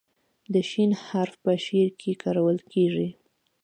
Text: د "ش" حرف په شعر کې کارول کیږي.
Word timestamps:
د 0.53 0.55
"ش" 0.69 0.71
حرف 1.07 1.33
په 1.43 1.51
شعر 1.65 1.89
کې 1.99 2.11
کارول 2.23 2.57
کیږي. 2.71 3.09